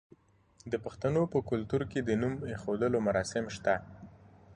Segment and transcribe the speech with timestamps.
[0.71, 3.75] د پښتنو په کلتور کې د نوم ایښودلو مراسم شته.